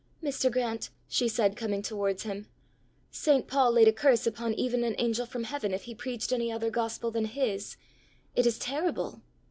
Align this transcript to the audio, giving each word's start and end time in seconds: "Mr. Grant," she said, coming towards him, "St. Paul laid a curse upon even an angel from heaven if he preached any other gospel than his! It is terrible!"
"Mr. 0.23 0.51
Grant," 0.51 0.89
she 1.07 1.27
said, 1.27 1.55
coming 1.55 1.83
towards 1.83 2.23
him, 2.23 2.47
"St. 3.11 3.47
Paul 3.47 3.71
laid 3.73 3.87
a 3.87 3.93
curse 3.93 4.25
upon 4.25 4.55
even 4.55 4.83
an 4.83 4.95
angel 4.97 5.27
from 5.27 5.43
heaven 5.43 5.75
if 5.75 5.83
he 5.83 5.93
preached 5.93 6.33
any 6.33 6.51
other 6.51 6.71
gospel 6.71 7.11
than 7.11 7.25
his! 7.25 7.77
It 8.35 8.47
is 8.47 8.57
terrible!" 8.57 9.21